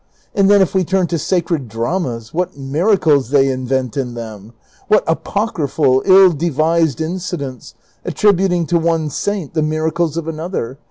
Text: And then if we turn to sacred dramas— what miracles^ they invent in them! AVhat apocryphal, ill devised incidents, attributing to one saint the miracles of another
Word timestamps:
And 0.33 0.49
then 0.49 0.63
if 0.63 0.73
we 0.73 0.83
turn 0.83 1.05
to 1.09 1.19
sacred 1.19 1.69
dramas— 1.69 2.33
what 2.33 2.53
miracles^ 2.55 3.29
they 3.29 3.49
invent 3.49 3.95
in 3.95 4.15
them! 4.15 4.53
AVhat 4.89 5.03
apocryphal, 5.05 6.01
ill 6.07 6.31
devised 6.31 6.99
incidents, 6.99 7.75
attributing 8.03 8.65
to 8.65 8.79
one 8.79 9.11
saint 9.11 9.53
the 9.53 9.61
miracles 9.61 10.17
of 10.17 10.27
another 10.27 10.79